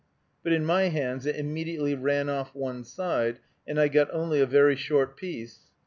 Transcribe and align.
But 0.41 0.51
in 0.51 0.65
my 0.65 0.85
hands 0.87 1.27
it 1.27 1.35
immediately 1.35 1.93
ran 1.93 2.27
off 2.27 2.55
one 2.55 2.83
side, 2.83 3.37
and 3.67 3.79
I 3.79 3.87
got 3.87 4.11
only 4.11 4.39
a 4.41 4.47
very 4.47 4.75
short 4.75 5.15
piece. 5.15 5.59